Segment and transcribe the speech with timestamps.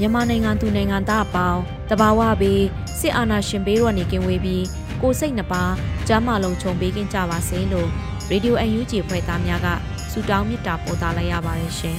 [0.00, 1.60] မြန်မာနိုင်ငံသူနိုင်ငံသားအပေါင်း
[1.90, 2.64] တဘာဝပြီး
[2.98, 4.64] စစ်အာဏာရှင်ဘေးရောနေကင်းဝေးပြီး
[5.00, 5.64] ကိုစိတ်နှပါ
[6.08, 7.88] ကျမ်းမာလုံးခြုံပေးကင်းကြပါစေလို့
[8.30, 9.68] ရေဒီယိုအန်ယူဂျီဖွဲ့သားများက
[10.10, 11.98] ဆုတောင်းမေတ္တာပို့သလိုက်ရပါတယ်ရှင်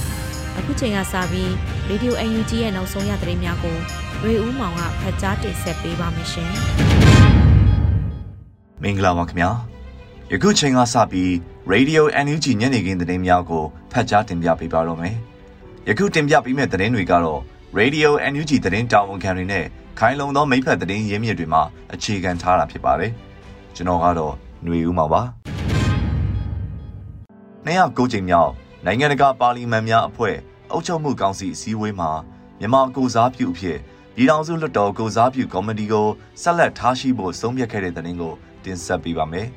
[0.58, 1.52] ။အခုချိန်ကစပြီး
[1.88, 3.76] ရေဒီယိုအန်ယူဂျီရဲ့နောက်ဆုံးရသတင်းများကို
[4.22, 6.50] ရွေဦးမောင်ကဖတ်ကြားတင်ဆက်ပေးပါမယ်ရှင်။
[8.82, 9.50] မင်္ဂလာပါခင်ဗျာ။
[10.32, 11.30] ယခုချိန်ကစပြီး
[11.72, 15.16] Radio NUG ညနေခင်းသတင်းများကိုဖတ်ကြားတင်ပြပေးပါတော့မယ်။
[15.88, 17.40] ယခုတင်ပြပေးမယ့်သတင်းတွေကတော့
[17.78, 19.64] Radio NUG သတင်းတာဝန်ခံတွေနဲ့
[19.98, 23.12] ခိုင်လုံသောမိဖက်သတင်းရင်းမြစ်တွေမှာအခြေခံထားတာဖြစ်ပါတယ်။
[23.74, 25.22] ကျွန်တော်ကတော့ຫນွေဦးမှာပါ။
[27.66, 28.50] 209ကြိမ်မြောက်
[28.84, 30.36] နိုင်ငံတကာပါလီမန်များအဖွဲ့
[30.72, 32.10] အုပ်ချုပ်မှုကောင်စီအစည်းအဝေးမှာ
[32.58, 33.78] မြန်မာကိုစားပြုအဖြစ်
[34.14, 36.06] ပြည်ထောင်စုလွှတ်တော်ကိုစားပြုကော်မတီကို
[36.42, 39.48] ဆက်လက်ထားရှိဖို့ဆုံးဖြတ်ခဲ့တဲ့သတင်းကိုတင်ဆက်ပေးပါမယ်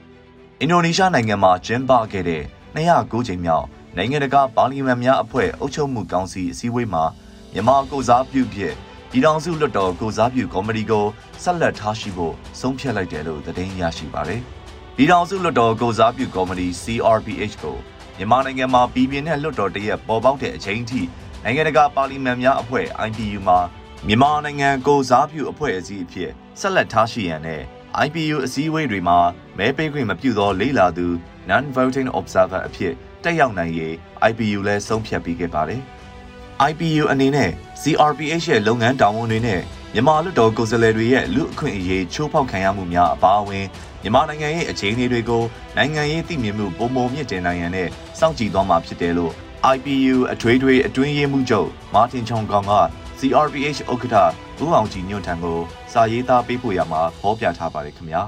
[0.60, 2.42] ။အင်ဒိုနီးရှားနိုင်ငံမှာကျင်းပခဲ့တဲ့
[2.76, 3.66] 209ကြိမ်မြောက်
[3.98, 7.04] နိုင်ငံတကာပါလီမန်များအဖွဲ့အုပ်ချုပ်မှုကောင်စီအစည်းအဝေးမှာ
[7.52, 8.74] မြန်မာကိုစားပြုဖြင့်
[9.10, 11.06] ပြည်ထောင်စုလွှတ်တော်ကိုစားပြုကော်မတီကို
[11.42, 14.40] ဆက်လက်ထားရှိဖို့ဆုံးဖြတ်လိုက်တယ်လို့သတင်းရရှိပါတယ်။
[14.96, 17.76] ပြည်ထောင်စုလွှတ်တော်ကိုစားပြုကော်မတီ CRPH ကို
[18.16, 21.00] မြန်မာနိုင်ငံမှာပြည်ပြင်းတဲ့လွှတ်တော်တရက်ပေါ်ပေါက်တဲ့အချိန်ထိ
[21.44, 23.58] နိုင်ငံတကာပါလီမန်များအဖွဲ့ IPU မှာ
[24.06, 27.62] မြန်မာနိုင်ငံကိုစားပြုအဖွဲ့အစည်းအဖြစ်ဆက်လက်ထားရှိရန်နဲ့
[28.04, 29.18] IPU အစည်းအဝေးတွေမှာ
[29.58, 31.06] မဲပေးခွင့်မပြုသောလေ့လာသူ
[31.50, 32.94] non-voting observer အဖြစ်
[33.24, 33.92] တက်ရောက်နိုင်ရေး
[34.30, 35.80] IPU လည်းဆုံးဖြတ်ပေးခဲ့ပါတယ်။
[36.70, 37.50] IPU အနေနဲ့
[37.82, 39.60] CRPH ရဲ့လုပ်ငန်းတာဝန်တွေနဲ့
[39.94, 43.66] မြန်မာလူတော်ကိုယ်စားလှယ်တွေရဲ့လူအခွင့်အရေးချိုးဖောက်ခံရမှုများအပါအဝင်
[44.02, 45.42] မြန်မာနိုင်ငံရဲ့အခြေအနေတွေကို
[45.76, 49.32] နိုင်ငံရေးသိမြင်မှုပုံမမြင့်တင်နိုင်ရန်နဲ့စောင့်ကြည့်သွားမှာဖြစ်တယ်လို့
[49.74, 52.74] IPU အထွေထွေအတွင်းရေးမှူးချုပ်မာတင်ချောင်ကောင်က
[53.18, 54.16] CRPH ဥက္ကဋ္ဌ
[54.62, 55.58] ဦးအောင်ကြည်ညွန့်ထံကို
[55.92, 58.22] စာရေးသားပေးပို့ရမှာဖော်ပြထားပါတယ်ခင်ဗျာ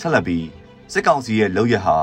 [0.00, 1.98] ဆက်လက်ပြီး စစ်ကောင်စီရဲ့လုပ်ရဟာ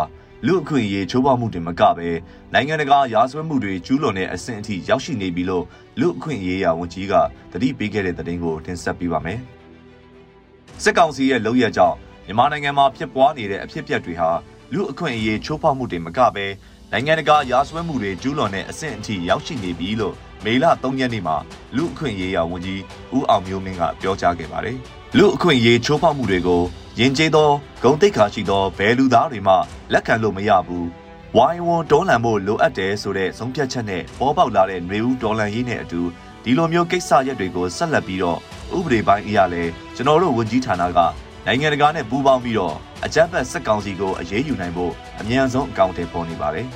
[0.47, 2.09] လူအခွင့်အရေးချိုးဖောက်မှုတွေမကပဲ
[2.53, 5.65] နိုင်ငံတကာရာဇဝတ်မှုတွေကျူးလွန်တဲ့အဆင့်အထိရောက်ရှိနေပြီလို့
[5.99, 7.13] လူအခွင့်အရေးရာဝန်ကြီးက
[7.51, 9.39] တတိပေးခဲ့တဲ့သတင်းကိုတင်ဆက်ပေးပါမယ်။
[10.83, 14.29] စစ်ကောင်စီရဲ့လုပ်ရကြောင့်မြန်မာနိုင်ငံမှာဖြစ်ပွားနေတဲ့အဖြစ်အပျက်တွေဟာ
[14.73, 16.45] လူအခွင့်အရေးချိုးဖောက်မှုတွေမကပဲ
[16.91, 20.15] နိုင်ငံတကာရာဇဝတ်မှုတွေကျူးလွန်တဲ့အဆင့်အထိရောက်ရှိနေပြီလို့
[20.45, 21.35] မေလ3ရက်နေ့မှာ
[21.75, 22.81] လူအခွင့်အရေးရာဝန်ကြီး
[23.15, 24.77] ဦးအောင်မျိုးမင်းကပြောကြားခဲ့ပါတယ်။
[25.17, 26.61] လူအခွင့်အရေးချိုးဖောက်မှုတွေကို
[26.99, 27.49] ယဉ်ကျေးသော
[27.83, 29.55] ဂုံတိတ်ခါရှိသောဘယ်လူသားတွေမှ
[29.93, 30.87] လက်ခံလို့မရဘူး
[31.35, 36.01] ဝိုင်းဝန်းတွန်းလှန်ဖို့လိုအပ်တယ်ဆိုတဲ့ဆုံးဖြတ်ချက်နဲ့ပေါ်ပေါက်လာတဲ့ຫນွေဦးတော်လှန်ရေးနဲ့အတူ
[36.43, 38.39] ဒီလိုမျိုးကိစ္စရပ်တွေကိုဆက်လက်ပြီးတော့
[38.77, 39.63] ဥပဒေပိုင်းအရာလဲ
[39.95, 40.99] ကျွန်တော်တို့ဝန်ကြီးဌာနက
[41.45, 46.67] နိုင်ငံတကာနဲ့ပူးပေါင်းပြီးတော့အကြမ်းဖက်စစ်ကောင်စီကိုအရေးယူနိုင်ဖို့အမြန်ဆုံးအကောင့်တွေပေါ်နေပါတယ်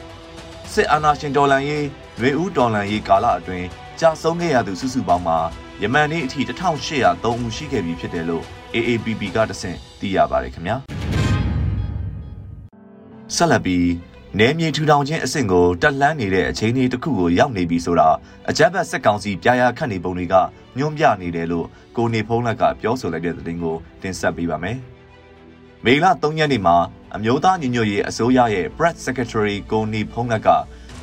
[0.73, 1.85] စစ်အာဏာရှင်တော်လှန်ရေး
[2.19, 3.67] ຫນွေဦးတော်လှန်ရေးကာလအတွင်း
[3.99, 5.37] ကြာဆုံးခဲ့ရသူစုစုပေါင်းမှာ
[5.81, 8.43] ယမန်နေ့အထိ1803ဦးရှိခဲ့ပြီဖြစ်တယ်လို့
[8.75, 10.75] AAPP ကတဆင့်သိရပါတယ်ခင်ဗျာ
[13.35, 13.89] ဆက်လက်ပြီး
[14.39, 18.09] နယ်မြေထူထောင်ခြင်းအဆင့်ကိုတက်လှမ်းနေတဲ့အခြေအနေတစ်ခုကိုရောက်နေပြီဆိုတာ
[18.49, 20.35] အကြမ်းဖက်စစ်ကောင်စီပြာရခတ်နေပုံတွေက
[20.77, 21.67] ညွှန်းပြနေတယ်လို့
[21.97, 24.77] ကိုနေဖုံးလက်ကပြောဆိုလိုက်တဲ့သတင်းကိုတင်ဆက်ပေးပါမယ်။
[25.85, 26.77] မေလ3ရက်နေ့မှာ
[27.15, 30.49] အမျိုးသားညီညွတ်ရေးအစိုးရရဲ့ Press Secretary ကိုနေဖုံးလက်က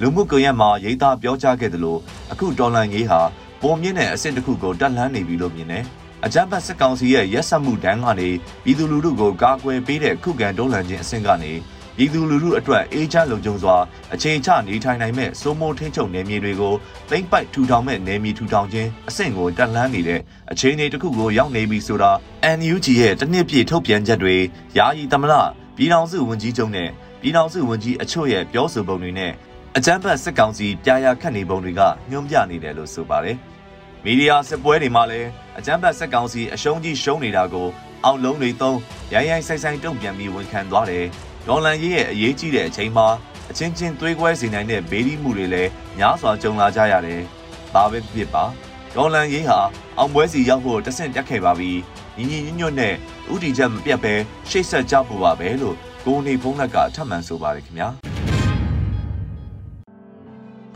[0.01, 2.01] လူမှုကွန်ရက်မှာရေးသားပြောကြားခဲ့တယ်လို့
[2.33, 3.21] အခုဒေါ်လာငေးဟာ
[3.61, 5.85] ပုံမြင့်တဲ့အဆင့်တစ်ခုကိုတက်လှမ်းနေပြီလို့မြင်တယ်။
[6.25, 8.29] အကြမ်းဖက်စစ်ကောင်စီရဲ့ရက်စက်မှုတန်းကနေ
[8.65, 11.53] ပြည်သူလူထုကိုကာကွယ်ပေးတဲ့ခုခံတွန်းလှန်ခြင်းအဆင့်ကနေ
[11.97, 13.77] ပြည်သူလူထုအတွက်အေးချမ်းလုံခြုံစွာ
[14.15, 16.75] အခြေချနေထိုင်နိုင်မဲ့စိုးမိုးထိန်းချုပ်နယ်မြေတွေကို
[17.11, 20.21] သိမ့်ပိုက်ထူထောင်မဲ့နယ်မြေထူထောင်ခြင်းအဆင့်ကိုတက်လှမ်းနေတဲ့
[20.53, 22.11] အခြေအနေတစ်ခုကိုရောက်နေပြီဆိုတာ
[22.59, 24.37] NUG ရဲ့တနစ်ပြည့်ထုတ်ပြန်ချက်တွေ
[24.79, 25.33] ယာယီသမရ
[25.77, 26.89] ပြည်ထောင်စုဝန်ကြီးချုပ်နဲ့
[27.21, 29.33] ပြည်ထောင်စုဝန်ကြီးအချို့ရဲ့ပြောဆိုပုံတွေနဲ့
[29.79, 31.81] အကြမ်းဖက်စစ်ကောင်စီပြာရခတ်နေပုံတွေက
[32.11, 33.37] ညွှန်ပြနေတယ်လို့ဆိုပါတယ်။
[34.05, 35.29] မီဒီယာစစ်ပွဲတွေမှာလည်း
[35.59, 37.69] အကြမ်းဖက်စက်ကောင်စီအရှုံးကြီးရှုံးနေတာကို
[38.05, 38.79] အောင်လုံးတွေသုံး
[39.13, 41.05] ရိုင်းရိုင်းဆိုင်ဆိုင်တုံ့ပြန်ပြီးဝန်ခံသွားတယ်။
[41.47, 43.07] ဒေါ်လန်ရေးရဲ့အရေးကြီးတဲ့အချိန်မှာ
[43.51, 47.21] အချင်းချင်းသွေးကွဲစေနိုင်တဲ့ဘေးဒီမှုတွေလည်းများစွာကြုံလာကြရတယ်။
[47.73, 48.45] ဘာပဲဖြစ်ပါ
[48.95, 49.59] ဒေါ်လန်ရေးဟာ
[49.99, 51.71] အောင်ပွဲစီရောက်ဖို့တဆင့်တက်ခဲ့ပါပြီ။
[52.17, 52.95] ညီညီညွတ်ညွတ်နဲ့
[53.33, 54.15] ဥတီချက်မပြတ်ပဲ
[54.51, 57.91] ရှေ့ဆက်ကြဖို့ပါပဲလို့ကိုနေဖုံးလက်ကထပ်မံဆိုပါတယ်ခင်ဗျာ။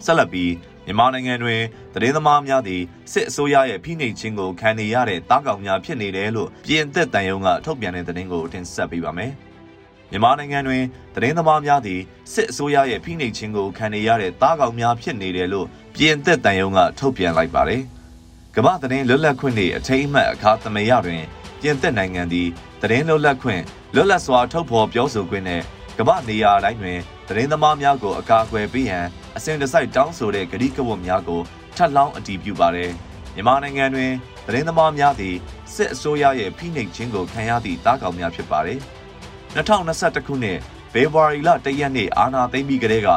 [0.04, 0.52] ဆက်လက်ပြီး
[0.86, 1.60] မြန်မာနိုင်ငံတွင်
[1.94, 9.32] သတင်းသမားများသည်စစ်အစိုးရရဲ့ဖိနှိပ်ခြင်းကိုခံနေရတဲ့တားကောင်များဖြစ်နေတယ်လို့ပြင်သစ်တန်ယုံကထုတ်ပြန်တဲ့သတင်းကိုတင်ဆက်ပေးပါမယ်။
[10.10, 10.82] မြန်မာနိုင်ငံတွင်
[11.14, 12.00] သတင်းသမားများသည်
[12.32, 15.66] စစ်အစိုးရရဲ့ဖိနှိပ်ခြင်းကိုခံနေရတဲ့တားကောင်များဖြစ်နေတယ်လို့
[15.96, 17.82] ပြင်သစ်တန်ယုံကထုတ်ပြန်လိုက်ပါတယ်။
[18.56, 21.22] ကမ္ဘာသတင်းလွတ်လပ်ခွင့်နှင့်အထိမ်းအမှတ်အခါသမယတွင်
[21.60, 22.48] ပြင်သစ်နိုင်ငံသည်
[22.82, 23.62] သတင်းလွတ်လပ်ခွင့်
[23.94, 25.62] လွတ်လပ်စွာထုတ်ဖော်ပြောဆိုခွင့်နဲ့
[25.98, 26.98] ကမ္ဘာနေရာတိုင်းတွင်
[27.28, 29.06] သတင်းသမားများကိုအကာအကွယ်ပေးရန်
[29.36, 31.40] အစဉ်တစိုက်တောင်းဆိုတဲ့ကတိကဝတ်များကို
[31.76, 32.90] ထပ်လောင်းအတည်ပြုပါတယ်။
[33.34, 34.12] မြန်မာနိုင်ငံတွင်
[34.46, 35.36] သတင်းသမားများသည်
[35.74, 38.78] စစ်အစိုးရရဲ့ဖိနှိပ်ခြင်းကိုခံရသည့်တားကောင်များဖြစ်ပါတယ်။
[39.54, 40.58] 2021ခုနှစ်
[40.92, 43.08] ဖေဖော်ဝါရီလ1ရက်နေ့အာဏာသိမ်းပြီးကတည်းက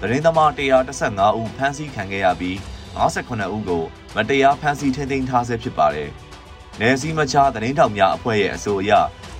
[0.00, 0.50] သတင်းသမား
[0.96, 2.56] 135ဦးဖမ်းဆီးခံခဲ့ရပြီး
[2.98, 3.84] 58ဦးကို
[4.16, 6.10] မတရားဖမ်းဆီးထိန်းသိမ်းထားဆဲဖြစ်ပါတယ်။
[6.80, 8.92] နယ်စည်းမခြားသတင်းထောက်များအဖွဲ့ရဲ့အဆိုအရ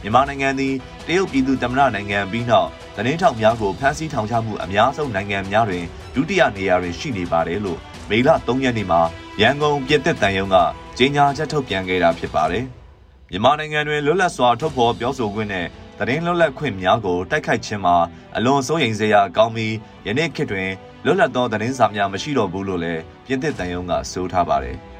[0.02, 0.74] မြန်မာနိုင်ငံသည်
[1.06, 7.78] တရုတ်ပြည်သူ့သမ္မတနိုင်ငံပြီးနောက်သတင်းထောက်များကိုဖမ်းဆီးထောင်ချမှုအများဆုံးနိုင်ငံများတွင်ဒုတိယနေရာတွင်ရှိနေပါတယ်လို့
[8.10, 9.00] မေလ3ရက်နေ့မှာ
[9.40, 10.56] ရန်ကုန်ပြည်သက်တန်ယုံက
[10.98, 12.64] ကြေညာချက်ထုတ်ပြန်ခဲ့တာဖြစ်ပါတယ်။
[13.30, 15.66] မြန်မာနိုင်ငံတွင်လွတ်လပ်စွာထုတ်ဖော်ပြောဆိုခွင့်နဲ့
[15.98, 17.96] သတင်းလွတ်လပ်ခွင့်များကိုတိုက်ခိုက်ခြင်းမှာ
[18.36, 19.74] အလွန်စိုးရိမ်စရာကောင်းပြီး
[20.06, 20.70] ယနေ့ခေတ်တွင်
[21.04, 24.76] လွတ်လပ်သောသတင်းစာများမရှိတော့ဘူးလို့လည်းပြည်သက်တန်ယုံကဆိုထားပါတယ်။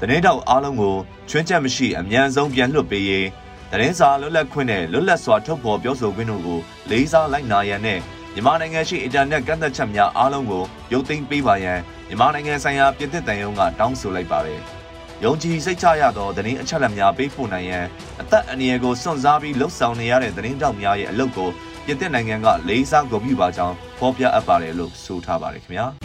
[0.00, 0.96] သတင်းတောက်အားလုံးကို
[1.28, 3.26] ချွင်းချက်မရှိအမြန်ဆုံးပြန်လွှတ်ပေးရေး
[3.70, 6.60] သတင်းစာလွတ်လပ်ခွင့်နဲ့လွတ်လပ်စွာထုတ်ဖော်ပြောဆိုခွင့်တို့ကို
[6.90, 7.98] လေးစားလိုက်နာရန်နဲ့
[8.34, 11.78] မြန်မာနိုင်ငံရှိအင်တာနက်ကန့်သက်ချက်များအားလုံးကိုရုပ်သိမ်းပေးပါရန်
[12.08, 14.60] မြန်မာနိုင်ငံဆိုင်ရာပြည်သစ်တန်ယုံကတောင်းဆိုလိုက်ပါတယ်။
[15.24, 17.84] ယုံကြည်စိတ်ချရသောသတင်းအချက်အလက်များပေးပို့နိုင်ရန်
[18.20, 21.50] အသက်အန္တရာယ်ကိုစွန့်စားပြီးလှုပ်ဆောင်နေရတဲ့သတင်းတောက်များရဲ့အလုပ်ကို
[21.84, 25.86] ပြည်သစ်နိုင်ငံကလေးစားဂုဏ်ပြုပါကြောင်းဖော်ပြအပ်ပါတယ်လို့ဆိုထားပါတယ်ခင်ဗျာ။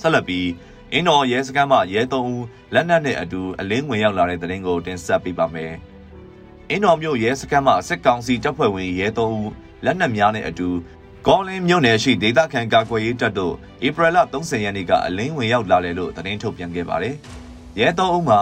[0.00, 0.46] ဆက်လက်ပြီး
[0.92, 2.44] အင်းတော်ရဲစခန်းမှရဲသုံးဦး
[2.74, 5.72] လက်နက်နဲ့အတူအလင်းဝင်ရောက်လာတဲ့တဲ့ရင်ကိုတင်ဆက်ပေးပါမယ်။
[6.70, 9.50] အင်းတော်မြို့ရဲစခန်းမှစစ်ကောင်စီတပ်ဖွဲ့ဝင်ရဲသုံးဦး
[9.84, 10.68] လက်နက်များနဲ့အတူ
[11.26, 13.54] ကောလင်းမြို့နယ်ရှိဒေသခံကာကွယ်ရေးတပ်တို့
[13.86, 17.16] ဧပြီလ30ရက်နေ့ကအလင်းဝင်ရောက်လာတယ်လို့သတင်းထုတ်ပြန်ခဲ့ပါတယ်။
[17.78, 18.40] ရဲသုံးဦးမှာ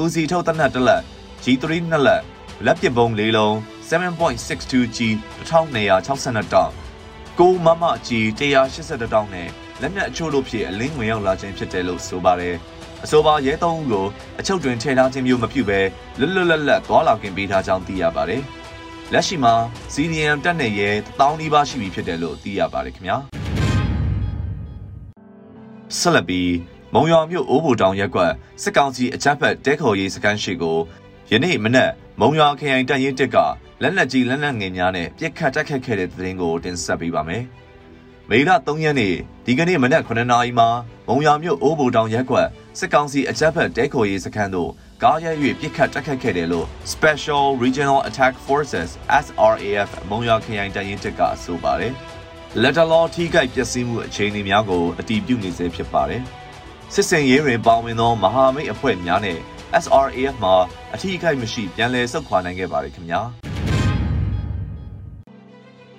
[0.00, 1.02] ဦးစီထုတ်တနက်တစ်လက်
[1.42, 2.22] G3 နှစ်လက်
[2.64, 3.54] လက်ပစ်ပုံလေးလုံး
[3.88, 4.98] 7.62G
[5.48, 6.72] 1262တောင်
[7.38, 9.48] ကိုမမကြီး182တောင်နဲ့
[9.82, 12.54] လက်နက်အချို့တို့ဖြင့်အလင်းဝင်ရောက်လာခြင်းဖြစ်တယ်လို့ဆိုပါတယ်။
[13.04, 14.06] အဆိုပါရဲသုံးဦးကို
[14.40, 15.80] အချုပ်တွင်ထည့်ထားခြင်းမျိုးမပြုဘဲ
[16.18, 18.42] လွတ်လွတ်လပ်လပ်သွားလာခင်ပေးထားကြောင်းသိရပါတယ်။
[19.12, 19.54] လက်ရှိမှာ
[19.94, 20.90] CDM တက်နေရဲ
[21.20, 23.16] တောင်းနီးပါးရှိပြီဖြစ်တယ်လို့သိရပါတယ်ခင်ဗျာ။
[25.98, 26.50] ဆက်လက်ပြီး
[26.94, 28.32] မုံရွာမြို့အိုးဘူတောင်ရက်ကွက်
[28.62, 30.78] စစ်ကောင်စီအကြမ်းဖက်တဲခေါ်ရေးစခန်းရှိကို
[31.30, 31.90] ယနေ့မနက်
[32.20, 33.36] မုံရွာခရိုင်တပ်ရင်းတစ်က
[33.82, 37.44] လက်နက်ကြီးလက်နက်ငယ်များနဲ့ပြစ်ခတ်တိုက်ခတ်ခဲ့တဲ့တဲ့ရင်ကိုတင်ဆက်ပေးပါမယ်။
[38.30, 39.14] မေလ3ရက်နေ့
[39.46, 40.68] ဒီကနေ့မနက်9နာရီမှာ
[41.08, 42.48] မုံရမြို့အိုးဘူတောင်ရက်ကွက်
[42.78, 44.70] စစ်ကောင်စီအကြမ်းဖက်တဲခိုရေးစခန်းသို့
[45.02, 45.30] ကားရဲ၍
[45.60, 48.90] ပစ်ခတ်တိုက်ခတ်ခဲ့တယ်လို့ Special Regional Attack Forces
[49.24, 51.92] SRAF မုံရခရိုင်တပ်ရင်းတပ်ကဆိုပါတယ်။
[52.62, 56.22] လက်တလောထိခိုက်ပျက်စီးမှုအခြေအနေများကိုအတည်ပြုနေစေဖြစ်ပါတယ်။
[56.94, 59.38] စစ်စင်ရေးတွင်ပါဝင်သောမဟာမိတ်အဖွဲ့များနဲ့
[59.84, 60.54] SRAF မှာ
[60.94, 63.20] အထီးခိုက်မရှိပြန်လည်ဆုတ်ခွာနိုင်ခဲ့ပါတယ်ခင်ဗျာ။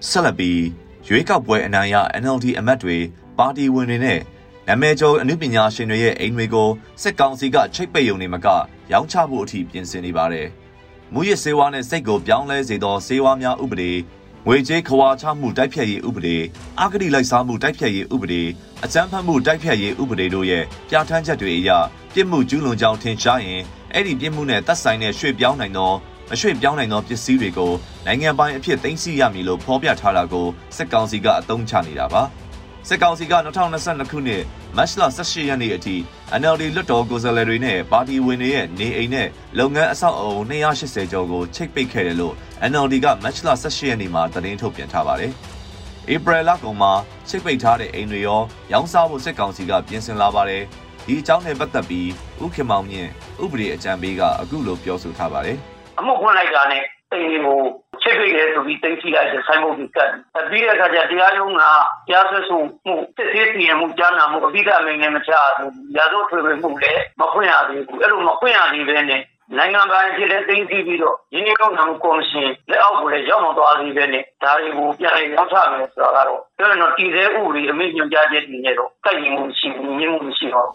[0.10, 0.60] ဆက်လက်ပြီး
[1.08, 2.98] ရွေးကောက်ပွဲအနိုင်ရ NLD အမတ်တွေ
[3.38, 4.20] ပါတီဝင်တွေနဲ့
[4.68, 6.70] နာမည်ကျော်အမှုပညာရှင်တွေရဲ့အိမ်တွေကို
[7.02, 8.48] စစ်ကောင်စီကချိတ်ပိတ်ယုံနေမက
[8.92, 10.48] ရောင်းချဖို့အထိပြင်ဆင်နေပါတယ်။
[11.14, 13.92] မူရစ်စေဝါနဲ့စိတ်ကိုပြောင်းလဲစေသောစေဝါများဥပဒေ
[14.46, 16.38] ငွေကြေးခွာချမှုတိုက်ဖြတ်ရေးဥပဒေ
[16.82, 18.44] အဂတိလိုက်စားမှုတိုက်ဖြတ်ရေးဥပဒေ
[18.84, 21.70] အကြမ်းဖက်မှုတိုက်ဖြတ်ရေးဥပဒေတို့ရဲ့ပြဋ္ဌာန်းချက်တွေအရ
[22.14, 23.62] ပြစ်မှုကျူးလွန်ကြောင်းထင်ရှားရင်
[23.94, 25.94] အဲ့ဒီပြစ်မှုနဲ့သက်ဆိုင်တဲ့ရွှေ့ပြောင်းနိုင်သော
[26.30, 27.72] မရွှေ့ပြောင်းနိုင်သောပစ္စည်းတွေကို
[28.06, 32.24] နိုင်ငံပိုင်အဖြစ်သိမ်းဆည်းရမည်လို့ဖော်ပြထားတာကိုစစ်ကောင်စီကအသုံးချနေတာပါ
[32.88, 33.34] စစ်ကောင်စီက
[33.76, 34.44] 2022ခုနှစ်
[34.78, 35.96] မတ်လ18ရက်နေ့အထိ
[36.42, 39.28] NLD လွှတ်တော်ကိုယ်စားလှယ်တွေနဲ့ပါတီဝင်တွေရဲ့နေအိမ်နဲ့
[39.60, 42.36] လုပ်ငန်းအဆောက်အအုံ280ကျော်ကိုချိတ်ပိတ်ခဲ့တယ်လို့
[42.72, 45.32] NLD ကမတ်လ18ရက်နေ့မှာသတင်းထုတ်ပြန်ထားပါတယ်။
[46.14, 46.94] ဧပြီလကုန်မှာ
[47.30, 50.64] ချိတ်ပိတ်ထားတဲ့အိမ်တွေရောရောင်းစားဖို့စစ်ကောင်စီကပြင်ဆင်လာပါတယ်။
[51.06, 52.10] ဒီအကြောင်းနဲ့ပတ်သက်ပြီး
[52.44, 53.10] ဥက္ကမောင်မြင့်
[53.44, 55.60] ဥပဒေအကြံပေးကအခုလိုပြောဆိုထားပါတယ်။
[56.00, 57.60] အမှုဖွင့်လိုက်တာနဲ့အိမ်တွေကို
[58.02, 60.12] ချစ်ပိတ်တယ်ဆိုပြီးတင်စီလိုက်တဲ့ဆိုင်ဘုတ်ကြီးကတ်
[60.50, 69.22] ပြီးတဲ့အခါကျတရားရုံးကတရားစွဲဆိုမှုစစ်သေးစီရင်မှုကြားနာမှုအပိဓာမင်းနဲ့မချဘူးရာဇဝတ်ထွေထွေမှုလည်းမဖွင့်ရသေးဘူးအဲ့လိုမဖွင့်ရသေးဘဲနဲ့
[69.58, 80.68] နိုင်ငံပိုင်ဖြစ်တဲ့သိသိပြီးတော့ရင်းနှီးမြှုပ်နှံမှုကော်မရှင်လက်အောက်ကိုလည်းရောက်မသွားသေးပဲနဲ့ဒါတွေကိုပြန်လည်ရောက်ချမယ်ဆိုတာကတော့ပြောရင်တော့တည်ဆဲဥပဒေအမိန့်ညွှန်ကြားချက်တွေနဲ့တော့ကိုက်ညီမှုရှိဘူးညှင်းမှုမရှိတော့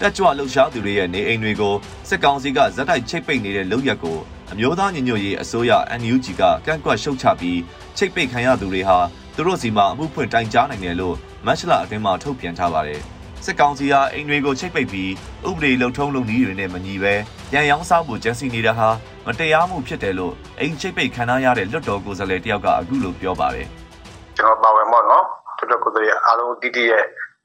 [0.00, 1.74] တက်ကြွလှုပ်ရှားသူတွေရဲ့နေအိမ်တွေကို
[2.08, 4.18] စစ်ကောင်စီကဇက်တိုက်ချိတ်ပိတ်နေတဲ့လုပ်ရက်ကို
[4.52, 7.60] အမျိုးသားညီညွတ်ရေးအစိုးရ NUG ကကန့်ကွက်ရှုတ်ချပြီး
[7.96, 8.98] ချိတ်ပိတ်ခံရသူတွေဟာ
[9.36, 11.16] သူတို့စီမှာအမှုဖွင့်တိုင်ကြားနိုင်တယ်လို့
[11.46, 13.00] မတ်လအတွင်းမှာထုတ်ပြန်ထားပါတယ်။
[13.44, 15.10] စစ်ကောင်စီဟာအိမ်တွေကိုချိတ်ပိတ်ပြီး
[15.48, 17.14] ဥပဒေလုံထုံးလုံနည်းတွေနဲ့မညီပဲ
[17.54, 18.88] ရန်ရောင်းစားမှုကြံစည်နေတာဟာ
[19.26, 23.66] မတရားမှုဖြစ်တယ်လို့အိမ်ချိတ်ပိတ်ခံရတဲ့လွတ်တော်ကိုယ်စားလှယ်တယောက်ကအခုလိုပြောပါတယ်။
[24.36, 25.24] ကျွန်တော်ပါဝင်ပေါ့နော်။
[25.58, 27.04] လွတ်တော်ကိုယ်စားလှယ်အားလုံးတည်တည်ရဲ့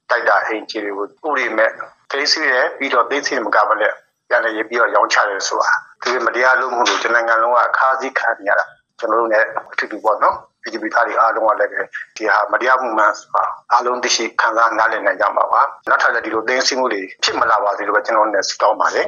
[0.10, 1.72] တိုက်တာအိမ်ခြေတွေကိုဥပဒေမဲ့
[2.10, 3.94] သိသိရပြီးတော့သိသိမကဘဲနဲ့
[4.30, 5.72] ပြန်လည်ပြီးတော့ရောင်းချတယ်ဆိုတာ
[6.06, 8.66] ဒီမတရားလုပ်မှုလို့ကျွန်နိုင်ငံလုံးကခါးစည်းခံရတာ
[9.00, 11.72] ကျွန်တော်တို့လည်းအထူးတူပေါ့နော် PGP သားတွေအားလုံးကလည်း
[12.18, 13.44] ဒီဟာမတရားမှုမှန်ဆိုတာ
[13.74, 19.08] အားလုံးသိရှိခံစားနားလည်နိုင်ကြပါပါနောက်ထပ်လည်းဒီလိုသိသိမှုတွေဖြစ်မလာပါစေလို့ပဲကျွန်တော်လည်းဆုတောင်းပါတယ်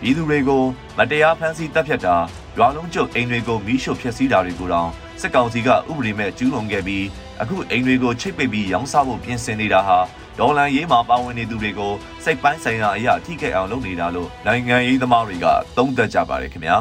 [0.00, 0.62] ပြည်သူတွေကို
[0.98, 2.16] မတရားဖမ်းဆီးတပ်ဖြတ်တာ
[2.58, 7.04] ရွာလုံးကျုပ်အိမ်တွေကိုမီးရှို့ဖျက်ဆီးတာတွေကိုတောင်စစ်ကောင်စီကဥပဒေမဲ့ကျူးလွန်ခဲ့ပြီး
[7.40, 9.98] အခုအိမ်တွေကိုချိတ်ပိတ်ပြီးရောင်းစားဖို့ပြင်ဆင်နေတာဟာ
[10.40, 11.92] ဒေါ်လာရေးမှာပါဝင်နေသူတွေကို
[12.24, 16.76] စိတ်ပိုင်းဆိုင်ရာအရာထိခိုက်အောင်လုပ်နေတာလို့နိုင်ငံရေးသမားတွေကသုံးသပ်ကြပါတယ်ခင်ဗျာ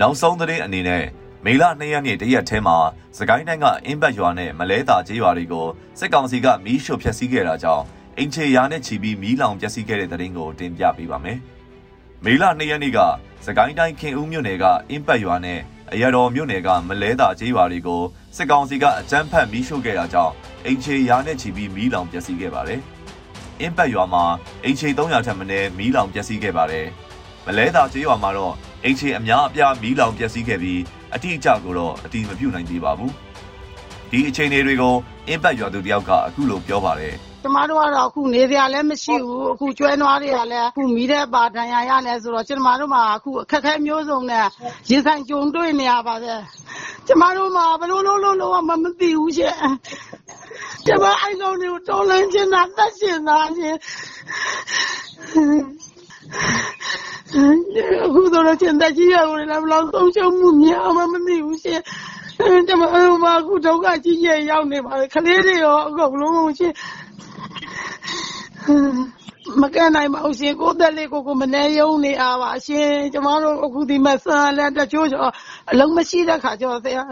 [0.00, 1.04] နောက်ဆုံးသတင်းအနေနဲ့
[1.44, 2.76] မေလ2ရက်နေ့တရက်ထဲမှာ
[3.18, 5.66] စကိုင်းတိုင်းကအင်းဘတ်ရွာနဲ့မလဲတာကျေးရွာတွေကို
[5.98, 7.84] စစ်ကောင်စီကမီးရှို့ဖျက်ဆီးခဲ့တာကြောင့်
[8.18, 11.38] အင်ချေရာနဲ့ချီပြီးမီးလောင်ပျက်စီးခဲ့တဲ့သတင်းကိုတင်ပြပေးပါမယ်။
[12.24, 12.98] မေလ2ရက်နေ့က
[13.46, 15.60] စကိုင်းတိုင်းခင်ဦးမြို့နယ်ကအင်းဘတ်ရွာနဲ့
[15.92, 18.02] အရတော်မြို့နယ်ကမလဲတာကျေးရွာတွေကို
[18.36, 20.32] စစ်ကောင်စီကအကြမ်းဖက်မီးရှို့ခဲ့တာကြောင့်
[20.66, 22.80] အင်ချေရာနဲ့ချီပြီးမီးလောင်ပျက်စီးခဲ့ပါတယ်။
[23.60, 24.24] အင်းဘတ်ရွာမှာ
[24.64, 26.86] အင်ချေ300ထက်မနည်းမီးလောင်ပျက်စီးခဲ့ပါတယ်။
[27.46, 28.54] မလဲတာကျေးရွာမှာတော့
[28.84, 30.80] အင်ချေအများအပြားမီးလောင်ပျက်စီးခဲ့ပြီး
[31.14, 33.12] အတိအကျကိုတော့အတိမပြုနိုင်သေးပါဘူး။
[34.10, 34.94] ဒီအခြေအနေတွေကို
[35.28, 44.44] အင်ပတ်ရွာသူတယောက်ကအခုလိုပြောပါတယ် ကျမတို့ကတော့ အခုနေစရာလည်းမရှိဘူး အခုကျွဲနွားတွေကလည်းအခုမိတဲ့ပါ ဒဏ်ရာရနေဆိုတော့ ကျမတို့မှာ အခုအခက်အခဲမျိုးစုံနဲ့
[44.90, 46.40] ရင်ဆိုင်ကြုံတွေ့နေရပါတယ်
[47.06, 49.56] ကျမတို့မှာဘလို့လို့လို့လို့မမသိဘူးရှင်
[50.86, 53.76] ကျမ အဲ့ကောင်တွေကို တော်လန်းချင်တာတတ်ရှင်တာရှင်
[58.06, 61.80] အခုတော့ကျန်တဲ့ကြီးရတယ်လည်းဘလောက်ဆုံးရှုံးမှုများမှမသိဘူးရှင်
[62.68, 66.72] ကျမတို့မှာ အခုဒုက္ခကြီးကြီးရောက်နေပါတယ် ကလေးတွေရော အကုန်လုံးရှင်
[69.62, 75.30] မကန့်နိုင်ပါဘူးရှင်ကိုသက်လေးကိုကိုမနေယုံနေအားပါရှင်ကျမတို့အခုဒီမှာဆန်လက်တချို့ကျော်
[75.70, 77.02] အလုံးမရှိတဲ့ခါကျော်ဆရာ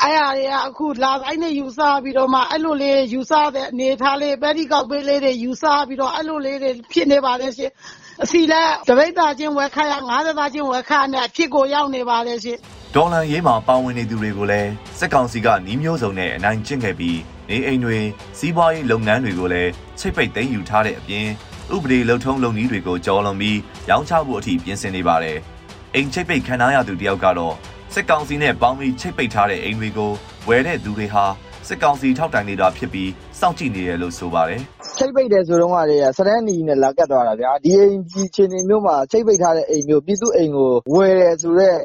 [0.00, 7.70] အဲ့ရတွေကအခုလာတိုင်းနဲ့ယူဆပြီးတော့မှအဲ့လိုလေးယူဆတဲ့အနေထားလေးပဲဒီကောက်ပေးလေးတွေယူဆပြီးတော့အဲ့လိုလေးတွေဖြစ်နေပါတယ်ရှင်
[8.22, 12.58] အစီလဲတပိတ်သားချင်းဝယ်ခါရ90သားချင်းဝယ်ခါနဲ့အဖြစ်ကိုရောက်နေပါတယ်ရှင်
[12.94, 17.18] ဒေါ်လာရေးမှာပါဝင်နေသူတွေကိုလည်းစစ်ကောင်စီကနှီးမျိုးစုံနဲ့အနိုင်ကျင့်ခဲ့ပြီး
[17.50, 17.98] နေအိမ်တွေ
[18.38, 21.28] စီးပွားရေးလုပ်ငန်းတွေကိုလည်းချိတ်ပိတ်သိမ်းယူထားတဲ့အပြင်
[21.74, 23.58] ဥပဒေလုံထုံးလုံနည်းတွေကိုကြော်လွန်ပြီး
[23.90, 25.38] ရောင်းချဖို့အထိပြင်ဆင်နေပါတယ်။
[25.94, 27.54] အိမ်ချိတ်ပိတ်ခံရသူတယောက်ကတော့
[27.94, 30.12] စစ်ကောင်စီနဲ့ပေါင်းပြီးချိတ်ပိတ်ထားတဲ့အိမ်တွေကို
[30.48, 31.24] ဝယ်တဲ့သူတွေဟာ
[31.68, 33.10] စစ်ကောင်စီထောက်တိုင်နေတာဖြစ်ပြီး
[33.40, 34.62] စောင့်ကြည့်နေတယ်လို့ဆိုပါတယ်။
[34.98, 41.78] ချိတ်ပိတ်တယ်ဆိုတော့ကလေစရန်နီနဲ့လာကတ်သွားတာဗျာ။ဒီအိမ်ကြီးချင်းနေမျိုးမှာ ချိတ်ပိတ်ထားတဲ့အိမ်မျိုး ပြည်သူအိမ်ကို ဝယ်တယ်ဆိုတော့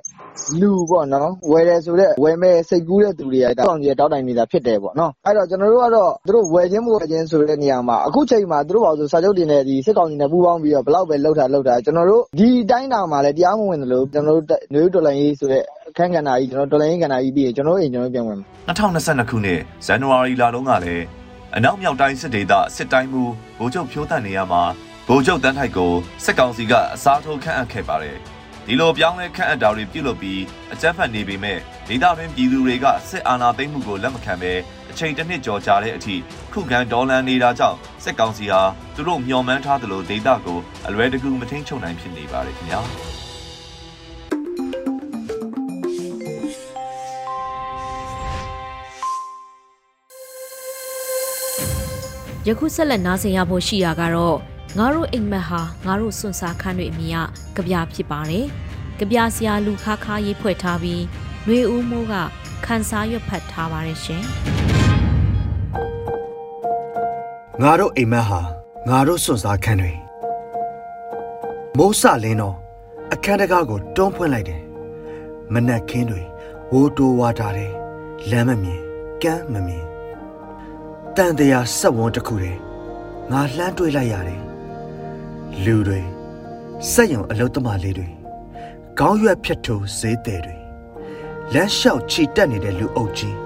[0.61, 18.47] လူပေါ့နော် ဝယ်တယ်ဆိုတော့ဝယ်မဲ့စိတ်ကူးတဲ့သူတွေကတောင်းကြီးတောက်တိုင်နေတာဖြစ်တယ်ပေါ့နော် အဲ့တော့ ကျွန်တော်တို့ကတော့ သူတို့ ဝယ်ခြင်း မဝယ်ခြင်းဆိုတဲ့နေရာမှာ အခုချိန်မှာ သူတို့ပါဆိုစာချုပ်တင်တဲ့ဒီစစ်ကောင်စီနဲ့ ပူးပေါင်းပြီးတော့ဘလောက်ပဲလှုပ်တာလှုပ်တာကျွန်တော်တို့ ဒီတိုင်းတာမှာလည်း တရားမဝင်တယ်လို့ကျွန်တော်တို့နယူးဒေါ်လာရေးဆိုတဲ့ အခန်းကဏ္ဍကြီးကျွန်တော်ဒေါ်လာရေးကဏ္ဍကြီးပြီးရင် ကျွန်တော်တို့အိမ် ကျွန်တော်ပြန်ဝင်မယ်
[18.77, 21.18] 2022ခုနှစ် ဇန်နဝါရီလတုန်းကလည်း
[21.56, 23.24] အနောက်မြောက်တိုင်းစစ်ဒေသစစ်တိုင်းမှု
[23.60, 24.63] ဗိုလ်ချုပ်ဖြိုးတန့်နေရမှာ
[25.08, 25.94] ဗိုလ်ချုပ်တန်းထိုက်ကို
[26.25, 28.18] စစ်ကောင်စီကအစားထိုးခန့်အပ်ခဲ့ပါတယ်။
[28.65, 30.41] ဒီလိုပြောင်းလဲခန့်အပ်တာတွေပြုလုပ်ပြီး
[30.74, 34.53] အကြမ်းဖက်နေပေမဲ့ဒေသတွင်းပြည်သူတွေကစစ်အာဏာသိမ်းမှုကိုလက်မခံဘဲ
[34.91, 36.15] အချိန်တစ်နှစ်ကျော်ကြာတဲ့အထိ
[36.53, 38.62] ခုခံဒေါ်လန်နေတာကြောင့်စစ်ကောင်စီဟာ
[38.96, 42.82] သူတို့မျှော်မှန်းထားသလိုဒေသကိုအလွယ်တကူမထိန်ချုပ်နိုင်ဖြစ်နေပါတယ်ခင်ဗျာ
[52.48, 54.38] ယခုဆက်လက်နားဆင်ရဖို့ရှိတာကတော့
[54.77, 57.15] ငါတို့အိမ်မက်ဟာငါတို့စွန့်စားခန်းတွေအမိက
[57.55, 58.46] ကြပြဖြစ်ပါတယ်။
[59.00, 61.01] ကြပြဆရာလူခါခါရေးဖွဲ့ထားပြီး
[61.46, 62.13] ຫນွေဦးမိုးက
[62.65, 64.24] ခန်းစားရွက်ဖတ်ထားပါတယ်ရှင်။
[67.62, 68.41] ငါတို့အိမ်မက်ဟာ
[68.89, 69.93] ငါတို့စွန့်စားခန်းတွေ
[71.77, 72.55] မိုးစလင်းတော့
[73.13, 74.62] အခန်းတကားကိုတွန်းဖွင့်လိုက်တယ်။
[75.53, 76.22] မနက်ခင်းတွေ
[76.72, 77.72] ဝိုးတိုးဝါထားတယ်။
[78.29, 78.79] လမ်းမမြင်
[79.24, 79.88] ကမ်းမမြင်
[81.21, 82.59] တန်တရာဆက်ဝန်းတစ်ခုတည်း
[83.31, 84.41] ငါလှမ်းတွေးလိုက်ရတယ်
[85.63, 85.99] လူတွေ
[86.91, 88.07] စက်ရုံအလုသမားလေးတွေ
[88.99, 90.55] ခေါင်းရွက်ဖြတ်ထိုးဈေးသည်တွေ
[91.53, 93.38] လမ်းလျှောက်ခြိတက်နေတဲ့လူအုပ်ကြီး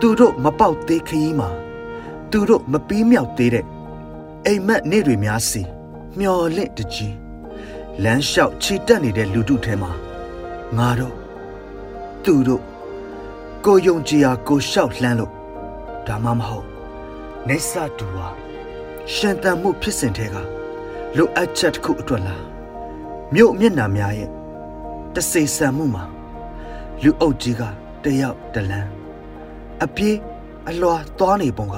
[0.00, 1.48] သူတို့မပေါက်သေးခရီးမှာ
[2.30, 3.66] သူတို့မပြီးမြောက်သေးတဲ့
[4.46, 5.62] အိမ်မက်နေ့တွေများစီ
[6.18, 7.16] မျော်လင့်တကြီး
[8.02, 9.92] လမ်းလျှောက်ခြေတက်နေတဲ့လူတုထဲမှာ
[10.76, 11.14] ငါတို့
[12.24, 12.62] သူတို့
[13.64, 15.32] ကိုယုံကြည်ရာကိုလျှောက်လှမ်းလို့
[16.08, 16.67] ဒါမှမဟုတ်
[17.46, 18.28] နေဆာတူဟာ
[19.14, 20.36] ရှင်တန်မှုဖြစ်စဉ်ထဲက
[21.16, 22.44] လိုအပ်ချက်တစ်ခုအတွက်လား
[23.34, 24.30] မြို့မျက်နှာများရဲ့
[25.14, 26.04] တစေဆန်မှုမှာ
[27.02, 27.62] လူအုပ်ကြီးက
[28.04, 28.90] တယောက်တလန်း
[29.84, 30.16] အပြေး
[30.68, 31.76] အလွာသွားနေပုံက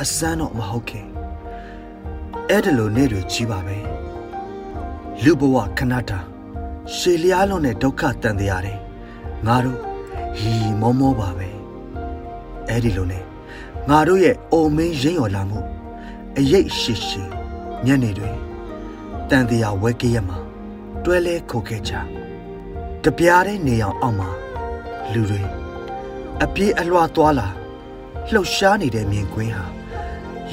[0.00, 1.06] အစမ်းတော့မဟုတ်ခင်
[2.50, 3.76] အဲ့ဒါလိုနေ့တွေကြီးပါပဲ
[5.22, 6.20] လူဘဝခဏတာ
[6.94, 8.78] ရှေလျားလုံးနဲ့ဒုက္ခတန်တရားတယ်
[9.46, 9.80] ငါတို့
[10.38, 11.48] ဟီမောမောပါပဲ
[12.68, 13.25] အဲ့ဒီလိုနဲ့
[13.90, 15.60] ငါတို့ရဲ့အိုမင်းရင်းရော်လာမှု
[16.38, 17.22] အရေးရှိရှိ
[17.86, 18.30] ညနေတွေ
[19.28, 20.38] တန်တရားဝဲကရမှာ
[21.04, 21.92] တွဲလဲခုတ်ခဲ့ကြ
[23.04, 24.30] တပြားတဲ့နေအောင်အောက်မှာ
[25.12, 25.42] လူတွေ
[26.42, 27.48] အပြေးအလွှာသွားလာ
[28.32, 29.66] လှုပ်ရှားနေတဲ့မြင်ကွင်းဟာ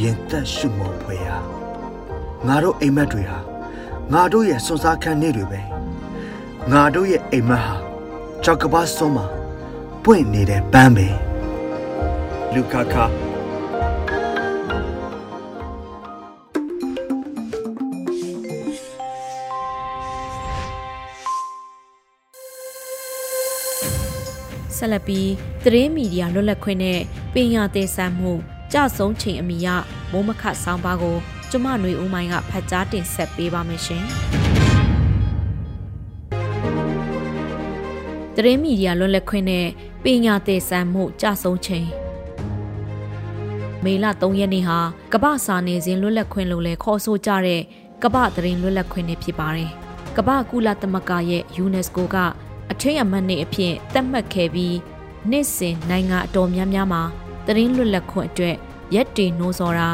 [0.02, 1.40] ရင်သက်ရှုမောဖွယ်ဟာ
[2.48, 3.40] ငါတို့အိမ်မက်တွေဟာ
[4.14, 5.62] ငါတို့ရဲ့စွန်စားခန်းနေတွေပဲ
[6.72, 7.76] ငါတို့ရဲ့အိမ်မက်ဟာ
[8.44, 9.26] ကြောက်ကပါစုံးမှာ
[10.04, 11.08] ပွင့်နေတဲ့ပန်းပဲ
[12.54, 12.96] လူခခ
[24.78, 25.30] ဆက်လက်ပြီး
[25.64, 27.00] သတင်းမီဒီယာလွတ်လပ်ခွင့်နဲ့
[27.34, 28.34] ပညာသင်ဆန်းမှု
[28.74, 29.68] ကြဆုံးချိန်အမိရ
[30.12, 31.18] မိုးမခဆောင်းပါးကို
[31.50, 34.04] ကျမຫນွေဦးမိုင်းကဖတ်ကြားတင်ဆက်ပေးပါမယ်ရှင်။
[38.36, 39.68] သတင်းမီဒီယာလွတ်လပ်ခွင့်နဲ့
[40.04, 41.88] ပညာသင်ဆန်းမှုကြဆုံးချိန်
[43.84, 44.80] မေလ3ရက်နေ့ဟာ
[45.14, 47.62] ကမ္ဘာစာနယ်ဇင်းလွတ်လပ်ခွင့်လို့လည်းခေါ်ဆိုကြတဲ့
[48.04, 49.70] ကမ္ဘာသတင်းလွတ်လပ်ခွင့်နေ့ဖြစ်ပါတယ်။
[50.18, 52.18] ကမ္ဘာကုလသမဂ္ဂရဲ့ UNESCO က
[52.74, 54.76] အထင်အမှတ်နေ့အဖြစ်သတ်မှတ်ခဲ့ပြီး
[55.30, 57.02] နှစ်စဉ်နိုင်ငံအတော်များများမှာ
[57.46, 58.56] သတင်းလွတ်လပ်ခွင့်အတွက်
[58.96, 59.90] ရက်တင်နှိုးဆော်တာ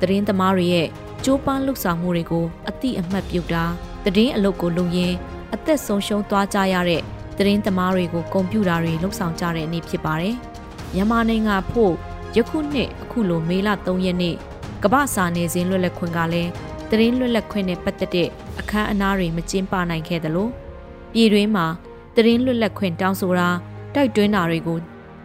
[0.00, 0.88] သတင်းသမားတွေရဲ့
[1.24, 3.64] ကြိုးပမ်းလှုပ်ဆောင်မှုတွေကိုအတိအမှတ်ပြုတာ
[4.04, 5.16] သတင်းအလုပ်ကိုလုပ်ရင်း
[5.54, 7.02] အသက်ဆုံးရှုံးသွားကြရတဲ့
[7.38, 10.34] သတင်းသမားတွေကိုဂုဏ်ပြုတာတွေလှုပ်ဆောင်ကြတဲ့နေ့ဖြစ်ပါတယ်။
[10.94, 11.92] မြန်မာနိုင်ငံဖို့
[12.36, 14.34] ယခုနှစ်အခုလိုမေလ3ရက်နေ့
[14.82, 16.50] ကမ္ဘာစာနယ်ဇင်းလွတ်လပ်ခွင့်ကလည်း
[16.90, 18.28] သတင်းလွတ်လပ်ခွင့်နဲ့ပတ်သက်တဲ့
[18.60, 20.48] အခမ်းအနားတွေမကျင်းပနိုင်ခဲ့သလို
[21.12, 21.66] ပြည်တွင်းမှာ
[22.14, 23.48] သတင်းလွတ်လပ်ခွင့်တောင်းဆိုတာ
[23.94, 24.78] တိုက်တွန်းတာတွေကို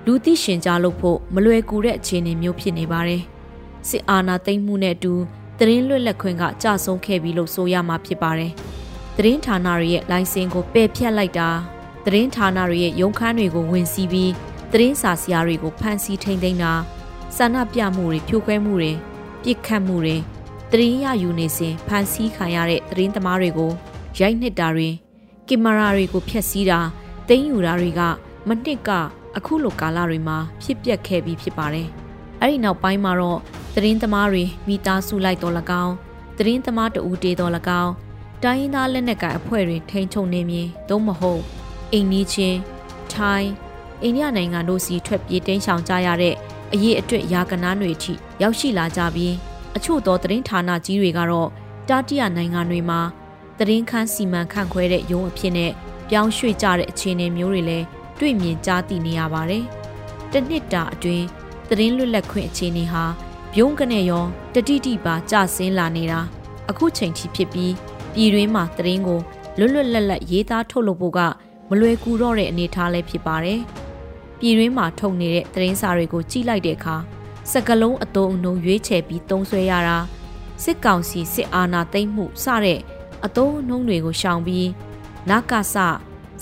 [0.06, 3.22] လူသိရှင်ကြားလုပ်ဖို့မလွယ်ကူတဲ့အခြေအနေမျိုးဖြစ်နေပါတယ်။
[3.90, 5.14] စစ်အာဏာသိမ်းမှုနဲ့အတူ
[5.58, 8.52] သတင်းလွတ်လပ်ခွင့်ကကြဆုံးခဲ့ပြီလို့ဆိုရမှာဖြစ်ပါတယ်။
[9.18, 11.50] သတင်းဌာနတွေရဲ့လိုင်စင်ကိုပယ်ဖျက်လိုက်တာ
[12.06, 14.32] သတင်းဌာနတွေရဲ့ရုံးခန်းတွေကိုဝင်စီးပြီး
[14.72, 16.74] သတင်းစာဆရာတွေကိုဖမ်းဆီးထိန်းသိမ်းတာ
[17.36, 18.92] ဆန္ဒပြမှုတွေဖြိုခွဲမှုတွေ
[19.44, 20.18] ပြစ်ခတ်မှုတွေ
[20.72, 23.72] သတင်းရယူနေစဉ်ဖမ်းဆီးခံရတဲ့သတင်းသမားတွေကို
[24.20, 24.90] ရိုက်နှစ်တာတွေ
[25.50, 26.80] ကင်မရာတွေကိုဖျက်ဆီးတာ
[27.28, 28.02] တင်းယူတာတွေက
[28.48, 28.90] မနှစ်က
[29.38, 31.88] အခုလိုကာလတွေမှာဖြစ်ပျက်ခဲ့ပြီးဖြစ်ပါတယ်။
[32.42, 33.40] အဲ့ဒီနောက်ပိုင်းမှာတော့
[33.76, 35.94] သတင်းသမားတွေမိသားစုလိုက်တော်၎င်း
[36.38, 37.94] သတင်းသမားတဦးတေတော်၎င်း
[38.44, 41.42] တိုင်းရင်းသားလက်နက်ကိုင်အဖွဲ့တွေထိန်းချုပ်နေမည်သို့မဟုတ်
[41.92, 42.60] အိမ်နီးချင်း
[43.14, 43.50] ထိုင်း
[44.04, 46.36] အိန္ဒိယနိုင်ငံတို့စီထွက်ပြေးတိမ်းရှောင်ကြရတဲ့
[46.74, 49.34] အရေးအတွက်ယာကနားတွေအထိရောက်ရှိလာကြပြီး
[49.76, 51.50] အချို့သောသတင်းဌာနကြီးတွေကတော့
[51.90, 53.02] တာတိယနိုင်ငံတွေမှာ
[53.60, 55.72] သတင်းခန်းစီမံခန့်ခွဲတဲ့ရုံးအဖြစ်နဲ့
[56.10, 57.86] ပြောင်းရွှေ့ကြတဲ့အခြေအနေမျိုးတွေလည်း
[58.20, 59.64] တွေ့မြင်ကြားသိနေရပါတယ်။
[60.32, 61.26] တနှစ်တာအတွင်း
[61.70, 63.04] သတင်းလွတ်လပ်ခွင့်အခြေအနေဟာ
[63.54, 66.20] ပြုံးကနေရောတတိတိပါကျဆင်းလာနေတာ
[66.70, 67.74] အခုချိန်ထိဖြစ်ပြီး
[68.14, 69.20] ပြည်တွင်းမှာသတင်းကို
[69.58, 71.20] လွတ်လွတ်လပ်လပ်ရေးသားထုတ်လုပ်ဖို့က
[71.70, 73.60] မလွယ်ကူတော့တဲ့အနေအထားလည်းဖြစ်ပါတယ်။
[74.40, 76.96] ပြည်တွင်းမှာထုတ်နေတဲ့သတင်းစာတွေကိုကြည့်လိုက်တဲ့အခါ
[77.52, 79.98] စကလုံးအတုံးအနှုံရွေးချယ်ပြီးသုံးဆွဲရတာ
[80.64, 82.80] စစ်ကောင်စီစစ်အာဏာသိမ်းမှုစတဲ့
[83.26, 84.68] အတုံးအနှုံတွေကိုရှောင်ပြီး
[85.30, 85.76] နကစ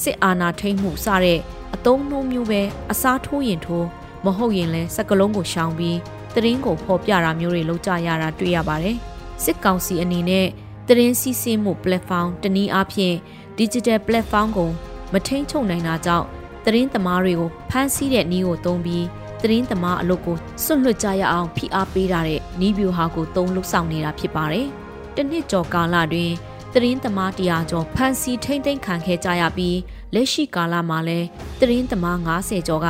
[0.04, 1.40] စစ်အာဏာထိန်းမှုစတဲ့
[1.74, 2.62] အတုံးနှုံမျိုးပဲ
[2.92, 3.88] အစားထိုးရင်ထိုး
[4.26, 5.98] မဟုတ်ရင်လဲစကလုံးကိုရှောင်ပြီး
[6.34, 8.98] သတင်းကိုဖော်ပြတာမျိုးတွေလုပ်ကြရတာတွေ့ရပါတယ်
[9.44, 10.48] စစ်ကောင်စီအနေနဲ့
[10.88, 13.16] သတင်းစီးဆင်းမှု platform တနည်းအားဖြင့်
[13.60, 14.70] digital platform ကို
[15.14, 16.26] မထိန်ချုပ်နိုင်တာကြောင့်
[16.66, 19.06] သတင်းသမားတွေကိုဖမ်းဆီးတဲ့နည်းကိုသုံးပြီး
[19.42, 24.68] သတင်းသမားအလုပ်ကိုစွန့်လွတ်ကြရအောင်ဖိအားပေးတာတဲ့နီးဗျူဟာကိုသုံးလုပ်ဆောင်နေတာဖြစ်ပါတယ်။
[25.16, 26.32] တနှစ်ကျော်ကာလတွင်
[26.74, 29.78] သတင်းသမားတရားကျော်ဖမ်းဆီးထိမ့်သိမ်းခံခဲ့ကြရပြီး
[30.14, 31.28] လက်ရှိကာလမှာလည်း
[31.60, 32.88] သတင်းသမား90ကျော်က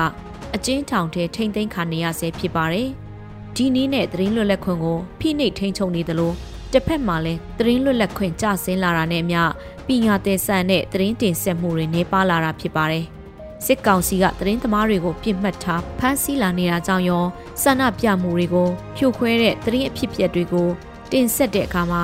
[0.56, 2.90] အကျဉ်းထောင်ထဲထိမ့်သိမ်းခံနေရဆဲဖြစ်ပါတယ်။
[3.56, 6.32] ဒီနည်းနဲ့သတင်းလွတ်လပ်ခွင့်ကိုဖိနှိပ်ထိန်းချုပ်နေသလို
[6.74, 9.42] တစ်ဖက်မှာလည်းသတင်းလွတ်လပ်ခွင့်ကျဆင်းလာတာနဲ့အမျှ
[9.88, 13.06] ပညာသင်ဆန်တဲ့သတင်းတင်ဆက်မှုတွေနေပါလာတာဖြစ်ပါတယ်။
[13.66, 17.26] စစ်ကောင်စီကသတင်းသမားတွေကိုပြစ်မှတ်ထားဖမ်းဆီးလာနေတာကြောင့်ရော
[17.62, 20.68] ဆန္ဒပြမှုတွေကိုဖြိုခွဲတဲ့သတင်းအဖြစ်အပျက်တွေကို
[21.12, 22.04] တင်ဆက်တဲ့အခါမှာ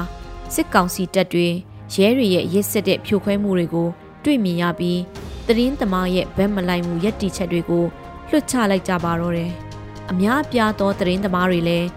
[0.54, 1.48] စစ်ကောင်စီတပ်တွေ
[1.94, 3.88] ရဲတွေရဲ့ရစ်စစ်တဲ့ဖြိုခွဲမှုတွေကို
[4.24, 5.00] တွေ့မြင်ရပြီး
[5.48, 7.86] သတင်းသမားရဲ့ဗက်မလိုက်မှုရက်တီချက်တွေကို
[8.30, 9.52] လွှတ်ချလိုက်ကြပါတော့တယ်။
[10.12, 11.88] အများပြားသောသတင်းသမားတွေလည်း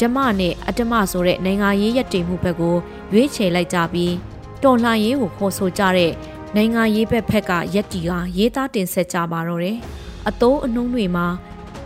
[0.00, 2.76] ဓမ္မနဲ့အတ္တမဆိုတဲ့နိုင်ငံရေးရက်တည်မှုဘက်ကို
[3.12, 4.14] ရွေးချယ်လိုက်ကြပြီး
[4.62, 6.12] တော်လှန်ရေးကိုခေါ်ဆိုကြတဲ့
[6.56, 9.76] နိုင်ငံရေးဘက်ဖက်ကရက်တီကရေးသားတင်ဆက်ကြပါတော့တယ်။
[10.28, 11.26] အတိုးအနှုံးတွေမှာ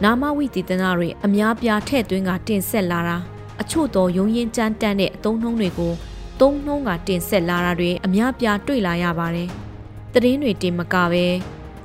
[0.03, 3.19] နာမဝိသေသနာတွေအများပြားထည့်သွင်းကတင်ဆက်လာတာ
[3.61, 5.93] အချို့သောရုံရင်ကြမ်းတမ်းတဲ့အတုံးနှုံးတွေကို
[6.41, 9.49] သုံးနှုံးကတင်ဆက်လာတာတွေအများပြားတွေ့လာရပါတယ်။
[10.13, 11.27] သတင်းတွေတင်မကပဲ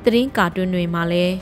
[0.03, 1.35] သတင်းကာတွန်းတွေမှာလည်း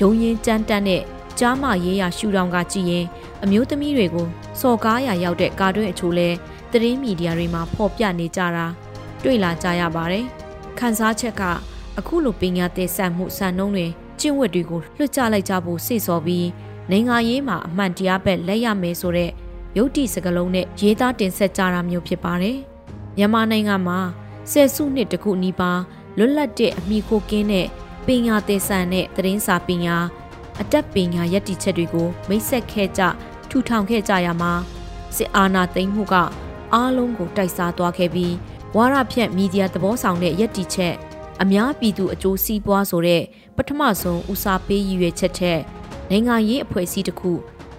[0.00, 1.02] ရုံရင်ကြမ်းတမ်းတဲ့
[1.38, 3.06] ကြားမရေးရရှူတောင်ကကြည့်ရင်
[3.42, 4.26] အမျိုးသမီးတွေကို
[4.60, 6.28] စော်ကားရရောက်တဲ့ကာတွန်းအချို့လဲ
[6.72, 8.66] သတင်းမီဒီယာတွေမှာဖော်ပြနေကြတာ
[9.24, 10.24] တွေ့လာကြရပါတယ်။
[10.78, 11.42] ခန်းစားချက်က
[11.98, 13.86] အခုလိုပညာသင်ဆက်မှုစံနှုန်းတွေ
[14.20, 16.46] ကျင့်ဝတ်တွေကိုလွှတ်ချလိုက်ကြဖို့စိတ်ဆော်ပြီး
[16.90, 19.30] နိုင်ငံရေးမှာအမှန်တရားဘက်လက်ရမယ်ဆိုတဲ့
[19.76, 22.58] ယုတ်တိစကလုံးနဲ့ရေးသားတင်ဆက်ကြတာမျိုးဖြစ်ပါတယ်။
[23.16, 23.98] မြန်မာနိုင်ငံမှာ
[24.50, 25.80] ဆယ်စုနှစ်တခုနီးပါး
[26.18, 27.66] လွတ်လပ်တဲ့အမိခိုကင်းတဲ့
[28.06, 29.96] ပညာသင်ဆန်တဲ့သတင်းစာပညာ
[30.60, 33.02] အတက်ပညာယက်တီချက်တွေကိုမိတ်ဆက်ခဲ့ကြ
[33.48, 34.52] ထူထောင်ခဲ့ကြရမှာ
[35.16, 36.14] စစ်အာဏာသိမ်းမှုက
[36.72, 38.34] အားလုံးကိုတိုက်စားသွားခဲ့ပြီး
[38.76, 40.94] ဝါရဖြန့်မီဒီယာသဘောဆောင်တဲ့ယက်တီချက်
[41.42, 43.22] အများပြည်သူအကျိုးစီးပွားဆိုတဲ့
[43.56, 45.60] ပထမဆုံးဦးစားပေးရည်ရွယ်ချက်ထက်
[46.10, 47.32] နိုင်ငံရေးအဖွဲ့အစည်းတစ်ခု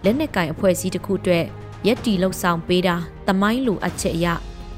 [0.03, 1.45] လက်နက်ကင်အဖွဲ့အစည်းတစ်ခုအတွက်
[1.85, 2.95] ရက်တီလှုပ်ဆောင်ပေးတာ
[3.27, 4.27] တမိုင်းလိုအပ်ချက်အရ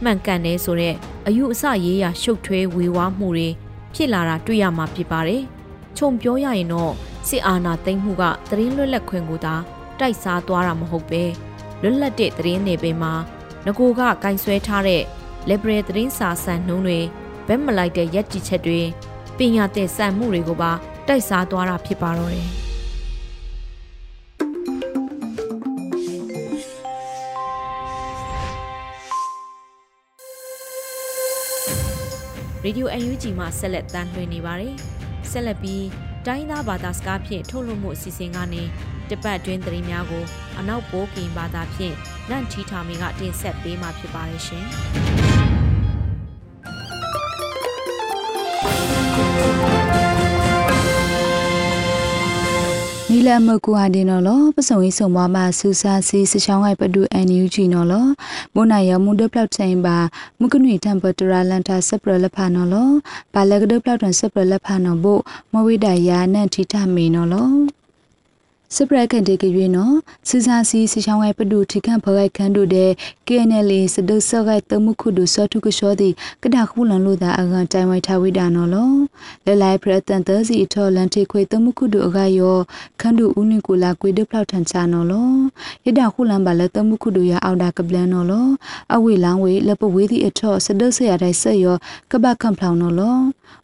[0.04, 0.96] မှန်ကန်တယ်ဆိုတဲ့
[1.28, 3.50] အယူအဆရေးရာရှုပ်ထွေးဝေဝါးမှုတွေ
[3.94, 5.42] ဖြစ်လာတာတွေ့ရမှာဖြစ်ပါတယ်။
[5.98, 6.94] ခြုံပြောရရင်တော့
[7.28, 9.56] စစ်အာဏာသိမ်းမှုကသတင်းလွတ်လပ်ခွင့်ကိုသာ
[10.00, 11.24] တိုက်စားသွားတာမဟုတ်ပဲ
[11.82, 13.14] လွတ်လပ်တဲ့သတင်းတွေပဲမှာ
[13.66, 15.04] ငကိုကကင်ဆွဲထားတဲ့
[15.50, 17.00] liberal သတင်းစာစံနှုန်းတွေ
[17.48, 18.82] ဘက်မလိုက်တဲ့ရက်တီချက်တွေ
[19.38, 20.72] ပညာသင်စံမှုတွေကိုပါ
[21.08, 22.50] တိုက်စားသွားတာဖြစ်ပါတော့တယ်။
[32.63, 34.76] ရေဒီယို UNG မှာဆက်လက်တမ်းလွှင့်နေပါတယ်။
[35.32, 35.86] ဆက်လက်ပြီး
[36.28, 38.63] တိုင်းသားဘာသာစကားဖြင့်ထုတ်လွှင့်မှုအစီအစဉ်ကနေ
[39.10, 40.24] တပတ်တွင်းသတင်းများကို
[40.60, 41.95] အနောက်ပိုးကင်ဘာသာဖြင့်
[42.30, 44.65] နန့်ထီထာမင်းကတင်ဆက်ပေးမှာဖြစ်ပါတယ်ရှင်။
[53.20, 57.94] နီလမကူဟာဒီနော်လပစုံရေးဆုံမမဆူစာစီစချောင်းအိုက်ပဒူအန်ယူဂျီနော်လ
[58.54, 59.98] မွန်နိုင်ယမွန်ဒပလောက်ချင်းပါ
[60.40, 62.76] မုကနွေတမ်ပတရာလန်တာဆပရလဖာနော်လ
[63.34, 65.20] ပါလကဒပလောက်တန်ဆပရလဖာနော်ဘို
[65.54, 67.36] မဝိဒယာနန်ထီထမေနော်လ
[68.76, 69.96] စပရကန်တေကရွေးနော်
[70.28, 72.92] စူစာစီစချောင်းဝဲပဒုထိခန့်ဖော်ခိုက်ခန်းတို့တဲ့
[73.28, 78.92] KNL စဒုဆော့ခိုက်တမှုခုဒုဆော့ထုကရှောသည်ကဒါခုလန်လို့သာအကန်တိုင်ဝိုင်ထဝိဒါနော်လော
[79.46, 82.58] လဲလိုက်ပရတန်သစီထော်လန်တေခွေတမှုခုဒုအကယော
[83.00, 85.30] ခန်းတို့ဦးနင်ကိုလာကွေဒဖလောက်ထန်ချာနော်လော
[85.86, 88.48] ရဒခုလန်ပါလဲတမှုခုဒုရအောက်ဒါကပလန်နော်လော
[88.96, 91.78] အဝေလောင်းဝေလပဝေးသည့်အထော့စဒုဆရာတိုင်းဆက်ယော
[92.12, 93.18] ကပကံဖလောင်နော်လော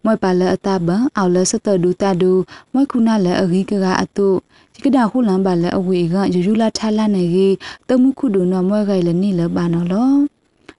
[0.06, 2.32] မွဲပါလဲအတဘန်အောက်လဲစတဒူတဒူ
[2.74, 4.30] မွဲခုနလဲအဂီကကအတု
[4.75, 7.55] ဒီကဒါခုလန်ပါလဲအဝေကယူယူလာထားလာနေကြီး
[7.89, 10.11] တမှုခုဒုနော်မွဲခိုင်လဲနိလဲပါနော်လော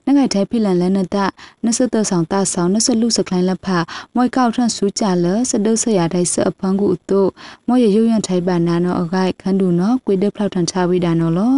[0.05, 1.17] နငိုင်တဲဖိလန်လဲနတ
[1.65, 3.77] နစတဆောင်တဆောင်နစလူစကလိုင်းလက်ဖာ
[4.15, 7.21] မွိကောက်ထန်ဆူကြလစဒုဆရာတိုင်းစအဖန်ကူတု
[7.67, 11.57] မောရရုံရန်ထိုင်ပါနာနော်အခိုက်ခန်းတူနော်ကွေဒဖလောက်ထန်ချဝိဒါနော်လော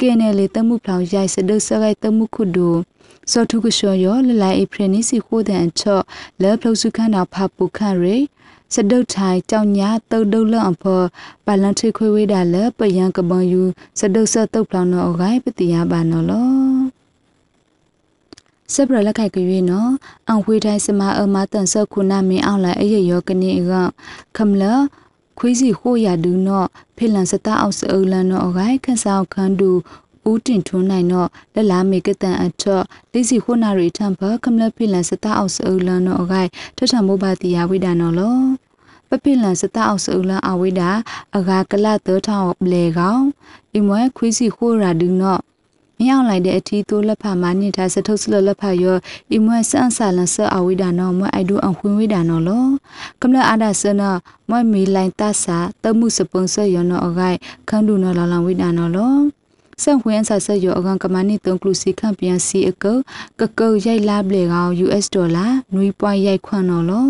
[0.00, 2.68] ကင်းနယ်လေတမှုဖောင်ရိုက်စဒုဆခိုက်တမှုခုဒူ
[3.32, 6.02] စောထုကရှောယောလလိုက်အဖရနီစီခိုးတဲ့အချော့
[6.42, 8.16] လဲဖလုစုခန်းတော်ဖပူခန့်ရေ
[8.74, 11.06] စဒုတ်ထိုင်ကြောင်ညာတုတ်တုတ်လန့်အဖော်
[11.46, 13.62] ပါလန်ထိခွေဝေးတာလဲပယံကပန်ယူ
[13.98, 16.50] စဒုတ်ဆတုတ်ဖောင်တော်အခိုက်ပတိယပါနော်လော
[18.74, 19.90] စပရလက်ခိုက်ကြွေးနော်
[20.28, 23.72] အံဝေးတိုင်းစမအမတန်ဆခုနာမင်းအောင်လိုက်အရရောကနေက
[24.36, 24.64] ခမလ
[25.38, 29.70] ခွေးစီခိုးရဒူနော်ဖိလန်စတာအောက်စအူလန်နော်အခိုက်ခန့်ဆောင်ခန်းတူ
[30.30, 38.59] ဦးတင်ထွန်းနိုင်တော့လက်လာမေကတန်အထော့လိစီခုနာရီထံဘကမလဖိလန်စတာအောက်စအူလန်နော်အခိုက်ထထမိုးပါတီယာဝိဒါနော်လော
[39.10, 40.90] ပပိလန်စတာအောက်စအူလန်အဝိဒါ
[41.36, 43.22] အဂါကလတောထောင်းဘလေကောင်
[43.76, 45.40] အမွဲခွေးစီခိုးရာဒူနော်
[45.98, 48.96] မရောက်လိုက်တဲ့အထီးတိုးလက်ဖာမနစ်ထားစထုတ်စလလက်ဖာယော
[49.34, 52.66] အမွဲဆန်းဆာလန်ဆအဝိဒါနော်မွဲအိုက်ဒူအခွင်ဝိဒါနော်လော
[53.20, 54.02] ကမလအာဒါဆန
[54.48, 59.39] မွဲမီလိုင်းတဆာတမှုစပွန်ဆာယောနော်အဂိုက်ခန်းဒူနော်လာလန်ဝိဒါနော်လော
[59.82, 62.96] စံခွင့်ဆာဆယောအကန်ကမနီတုံကလူစီခန့်ပြန်စီအကော
[63.40, 67.08] ကကောရိုက်လာပလေကောင် US ဒေါ်လာနွေပွိုင်းရိုက်ခွန့်နော်လော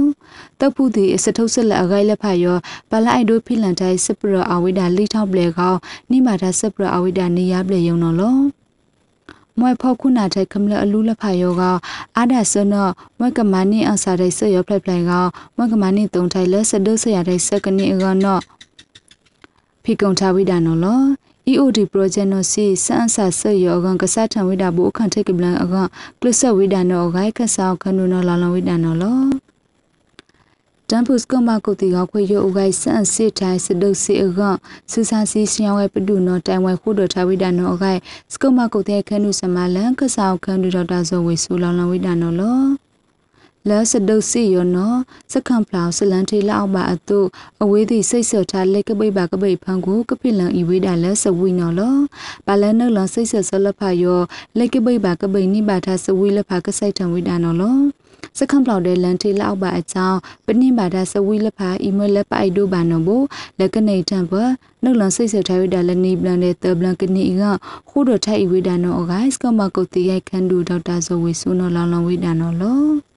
[0.59, 2.57] တပ်ဖူဒီစထုတ်ဆက်လက်အဂိုက်လက်ဖာယော
[2.91, 5.79] ပလာအိုက်ဒိုဖိလန်တိုင်းစပရအဝိဒါလိထောက်ပလေကောင်
[6.11, 8.37] နိမာတာစပရအဝိဒါနေရပလေယုံနော်လော
[9.59, 11.63] မွဲဖောက်ခုနာတဲ့ကမလအလူလဖာယောက
[12.17, 12.75] အာဒါဆန
[13.19, 15.13] မွဲကမနီအဆာတဲ့ဆယောဖလက်ဖလိုင်က
[15.57, 18.43] မွဲကမနီတုံထိုင်လက်စဒုဆရာတဲ့စကနေကနော်
[19.85, 21.01] ဖိကုံထားဝိဒါနော်လော
[21.51, 24.83] EOD project no si san sa se yo gan ka sa than wi da bu
[24.97, 25.87] khan thek blan agan
[26.21, 29.13] klus wi da no gai ka sa khanu no la la wi da no lo
[30.91, 34.41] တန်ဖုစကမကုတီကခွေရိုအိုဂိုင်ဆန်စစ်ထိုင်စဒုစီအက
[34.91, 38.01] စူဆာစီစယောဝဲပဒုနော်တိုင်ဝဲခုဒထဝိဒနော်အဂိုင်
[38.33, 42.90] စကမကုတီခန်းနုစမလန်ခဆောက်ခန်းဒူဒေါက်တာဇောဝေဆူလောင်လောင်ဝိဒနော်လော
[43.69, 44.99] လဲစဒုစီယောနော်
[45.33, 47.21] စကံဖလောက်စလန်ထေလောက်ပါအတု
[47.63, 51.97] အဝေးသည့်စိတ်ဆော့ထားလက်ကပိတ်ပါကပိတ်ဖန်ကိုကပိလန်ဤဝေးတာလဲစဝီနော်လော
[52.47, 54.21] ပါလန်နလန်စိတ်ဆော့ဆလဖာယော
[54.59, 57.79] လက်ကပိတ်ပါကပိတ်နိပါထားစဝီလဖာကဆိုင်ထံဝိဒါနော်လော
[58.39, 63.11] စကံပလောက်တဲ့လန်ထေလောက်ပါအကြောင်းပနိပါဒစဝီလဖာအီမလပိုက်ဒိုဘာနော်ဘ
[63.59, 64.33] လက်ကနေတံဘ
[64.83, 67.43] နှုတ်လန်စိတ်ဆက်ထားရတဲ့လနေပလန်တဲ့တဘလန်ကနေက
[67.89, 73.10] ခိုးတော်ထိုက်ဝိဒါနော်အဂိုင်းစကမကုတ်တီရိုက်ခန်ဒူဒေါက်တာဇောဝေဆုနော်လောင်လောင်ဝိဒါနော်လော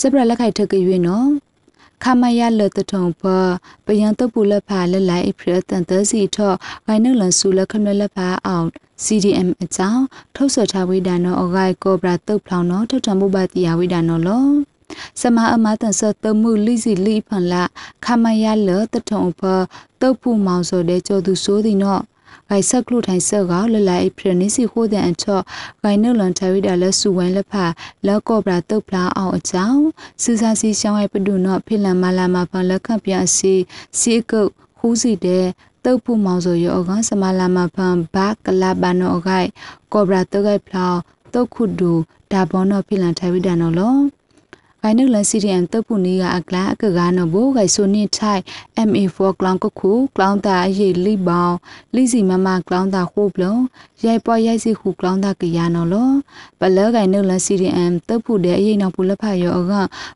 [0.00, 1.28] စပရလက်ခိုက်ထက်ကရွေးနော်
[2.04, 3.22] ခမရလတထုံဖ
[3.86, 6.52] ပယံတပူလက်ဖာလက်လိုက်အဖရတန်တစီထော
[6.86, 8.66] ဂိုင်းနလန်ဆူလက်ခမလက်ဖာအောင်
[9.04, 14.44] CDM အကြောင်းထုတ်ဆော်ထားဝိဒါနောအဂိုက်ကောဘရာတုတ်ဖောင်းနောထုတ်ထမှုပါတီယာဝိဒါနောလော
[15.20, 17.62] စမအမတန်ဆတ်တမှုလိစီလိဖန်လာ
[18.04, 19.40] ခမရလတထုံဖ
[20.00, 21.98] တုတ်ဖူမောင်စောတဲ့ကျော်သူဆိုးသည်နော
[22.50, 25.42] ဂိုင်ဆက်ကလုထိုင်ဆော့ကလလိုက်ပြနေစီခိုးတဲ့အချော့
[25.82, 27.52] ဂိုင်နလန်ထဝိဒါလဆူဝိုင်းလဖ
[28.06, 29.84] လက်ကော့ဘရာတုတ်ဖလာအောင်အကြောင်း
[30.22, 33.54] စူစာစီရှောင်းရဲ့ပဒုနောဖိလန်မလာမဖန်လက်ခန့်ပြစီ
[33.98, 35.46] စီကုတ်ခူးစီတဲ့
[35.84, 39.48] တုတ်ဖူမောင်ဆိုရောကစမလာမဖန်ဘာကလာဘနောဂိုင်
[39.92, 40.86] ကောဘရာတုတ်ဂိုင်ဖလာ
[41.32, 41.92] တုတ်ခုဒူ
[42.32, 43.94] ဒါဘောနောဖိလန်ထဝိဒါနောလော
[44.82, 48.42] ဂိုင်နုလန်စီရီအမ်တပ်ပုနီကအကလာအကကနဘိုဂိုင်ဆိုနစ်ထိုင်
[48.88, 51.54] MA4 ကလောင်ကခုကလောင်တာအရေးလိပေါင်
[51.94, 53.62] လိစီမမကလောင်တာခုပလုံး
[54.04, 56.10] ရိုက်ပွားရိုက်စီခုကလောင်တာကရနော်လော
[56.60, 59.72] ဘလဂိုင်နုလန်စီရီအမ်တပ်ပုတဲ့အရေးနောက်ပူလက်ဖတ်ရောအက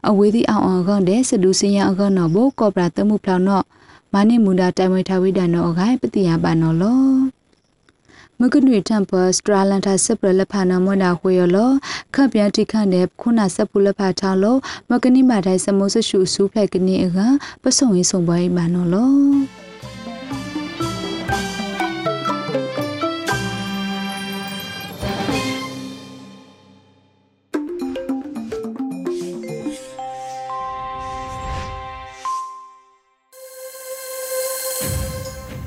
[0.09, 3.65] အဝေးသည့်အောင်အောင်ကောင်တဲ့စဒူစင်ရအကနော်ဘိုကောပရာတမှုဖလောင်နော်
[4.13, 7.34] မာနိမူဒါတိုင်ဝဲထဝိဒနော်အဂိုင်ပတိယပါနော်လော
[8.41, 11.59] မကနွေတမ်ပစထရာလန်တာစပရလဖာနမွနာခွေရလ
[12.15, 14.59] ခပ်ပြန်တိခန့်တဲ့ခုနာစပူလဖာထားလို့
[14.91, 17.19] မကနိမာတိုင်းစမိုးဆရှုဆူဖလက်ကနီအက
[17.63, 19.11] ပစုံရေးဆုံးပွားပါနော်လော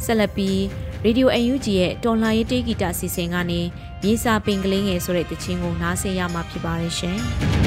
[0.06, 3.62] ဆက်လက်ပြီး ရေဒီယို UNG ရဲ့တော်လှန်ရေးတေးဂီတအစီအစဉ်ကနေ
[4.04, 7.18] မြေစာပင်ကလေးငယ်ဆိုတဲ့တခြင်းကိုနားဆင်ရမှာဖြစ်ပါတယ်ရှင်။